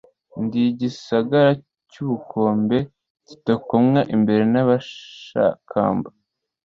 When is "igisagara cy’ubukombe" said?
0.71-2.77